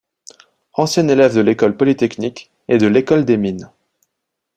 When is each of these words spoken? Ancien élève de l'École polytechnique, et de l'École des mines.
Ancien 0.73 1.07
élève 1.09 1.35
de 1.35 1.41
l'École 1.41 1.77
polytechnique, 1.77 2.49
et 2.67 2.79
de 2.79 2.87
l'École 2.87 3.23
des 3.23 3.37
mines. 3.37 3.69